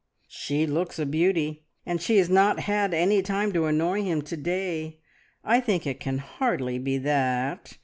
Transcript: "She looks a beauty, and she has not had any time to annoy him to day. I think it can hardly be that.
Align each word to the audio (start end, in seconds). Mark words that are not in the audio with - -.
"She 0.29 0.65
looks 0.65 0.97
a 0.97 1.05
beauty, 1.05 1.67
and 1.85 2.01
she 2.01 2.17
has 2.17 2.27
not 2.27 2.61
had 2.61 2.91
any 2.91 3.21
time 3.21 3.53
to 3.53 3.65
annoy 3.67 4.01
him 4.01 4.23
to 4.23 4.35
day. 4.35 4.97
I 5.43 5.59
think 5.59 5.85
it 5.85 5.99
can 5.99 6.17
hardly 6.17 6.79
be 6.79 6.97
that. 6.97 7.77